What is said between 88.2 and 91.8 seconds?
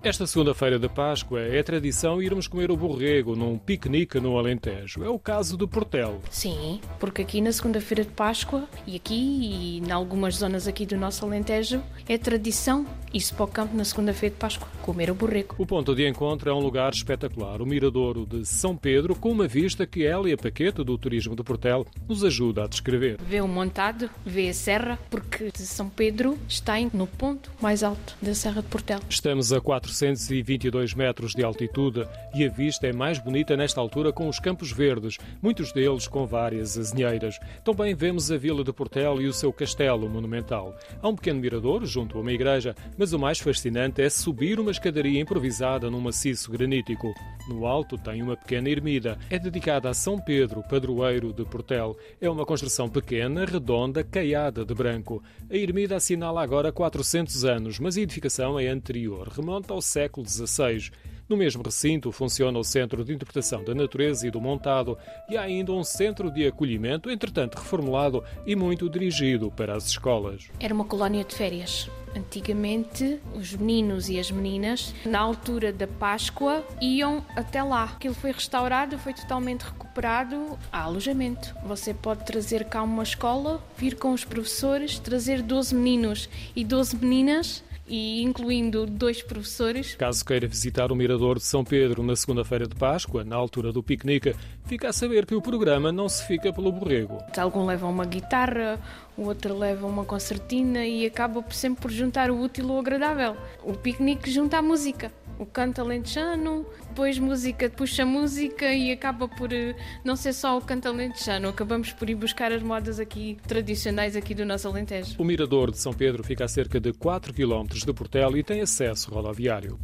incluindo dois professores. Caso queira visitar o Mirador de São